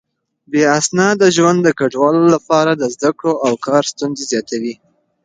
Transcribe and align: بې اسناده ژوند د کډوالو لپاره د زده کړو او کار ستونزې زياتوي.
بې 0.51 0.61
اسناده 0.77 1.27
ژوند 1.37 1.59
د 1.63 1.69
کډوالو 1.79 2.23
لپاره 2.35 2.71
د 2.75 2.83
زده 2.95 3.09
کړو 3.17 3.33
او 3.45 3.53
کار 3.65 3.83
ستونزې 3.91 4.23
زياتوي. 4.31 4.75